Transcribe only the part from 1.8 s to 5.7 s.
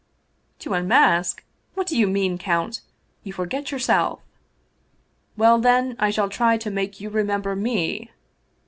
do you mean, count? You forget yourself! ""Well,